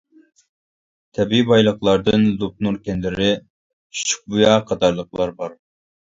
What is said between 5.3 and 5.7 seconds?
بار.